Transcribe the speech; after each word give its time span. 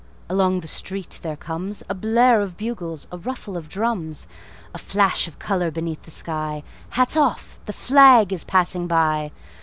Along 0.29 0.61
the 0.61 0.67
street 0.67 1.19
there 1.21 1.37
comesA 1.37 1.93
blare 1.93 2.41
of 2.41 2.57
bugles, 2.57 3.07
a 3.11 3.19
ruffle 3.19 3.55
of 3.55 3.69
drums,A 3.69 4.79
flash 4.79 5.27
of 5.27 5.37
color 5.37 5.69
beneath 5.69 6.01
the 6.01 6.09
sky:Hats 6.09 7.15
off! 7.15 7.59
The 7.67 7.73
flag 7.73 8.33
is 8.33 8.43
passing 8.43 8.87
by! 8.87 9.31